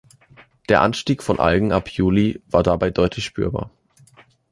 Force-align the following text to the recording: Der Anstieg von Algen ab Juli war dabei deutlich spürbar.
Der 0.67 0.81
Anstieg 0.81 1.21
von 1.21 1.39
Algen 1.39 1.71
ab 1.71 1.87
Juli 1.87 2.41
war 2.47 2.63
dabei 2.63 2.89
deutlich 2.89 3.23
spürbar. 3.23 3.69